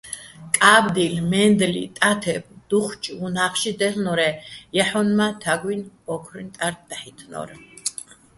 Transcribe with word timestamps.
კა́ბდილ, 0.57 1.15
მაჲნდლი, 1.29 1.83
ტათებ- 1.97 2.43
დუჴჭ 2.69 3.03
უ̂ნა́ხში 3.25 3.71
დაჲლ'ნორ-ე́ 3.79 4.33
ჲაჰ̦ონ 4.75 5.09
მა́ 5.17 5.31
თაგუჲნი̆ 5.41 5.91
ო́ქრუჲჼ 6.13 6.47
ტარდ 6.57 6.79
დაჰ̦ითინო́რ. 6.89 7.49